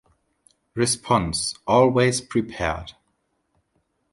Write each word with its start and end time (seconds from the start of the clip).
Response- 0.73 1.53
Always 1.67 2.21
prepared! 2.21 2.93